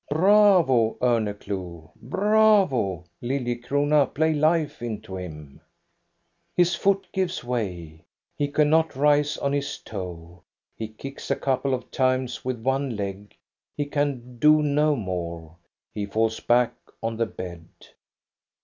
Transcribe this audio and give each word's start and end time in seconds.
"Bravo, 0.09 0.97
Orneclou! 0.99 1.91
Bravo, 1.95 3.05
Lilliecrona, 3.21 4.07
play 4.11 4.33
life 4.33 4.81
into 4.81 5.15
him!" 5.15 5.61
His 6.57 6.73
foot 6.73 7.05
gives 7.13 7.43
way; 7.43 8.05
he 8.35 8.47
cannot 8.47 8.95
rise 8.95 9.37
on 9.37 9.53
his 9.53 9.77
toe. 9.77 10.41
He 10.75 10.87
kicks 10.87 11.29
a 11.29 11.35
couple 11.35 11.75
of 11.75 11.91
times 11.91 12.43
with 12.43 12.61
one 12.61 12.95
leg; 12.95 13.35
he 13.77 13.85
can 13.85 14.39
do 14.39 14.63
no 14.63 14.95
more, 14.95 15.55
he 15.93 16.07
falls 16.07 16.39
back 16.39 16.73
on 17.03 17.17
the 17.17 17.27
bed. 17.27 17.67